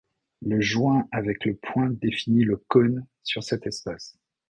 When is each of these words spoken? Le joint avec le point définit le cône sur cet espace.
Le 0.41 0.59
joint 0.59 1.07
avec 1.11 1.45
le 1.45 1.55
point 1.55 1.91
définit 1.91 2.43
le 2.43 2.57
cône 2.57 3.05
sur 3.21 3.43
cet 3.43 3.67
espace. 3.67 4.17